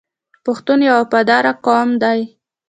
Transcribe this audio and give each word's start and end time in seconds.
پښتون 0.45 0.79
یو 0.89 0.95
وفادار 1.01 1.45
قوم 1.65 1.89
دی. 2.03 2.19